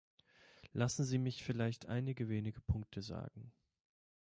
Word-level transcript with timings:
Lassen 0.73 1.03
Sie 1.03 1.19
mich 1.19 1.43
vielleicht 1.43 1.85
einige 1.85 2.27
wenige 2.27 2.59
Punkte 2.61 3.03
sagen. 3.03 3.51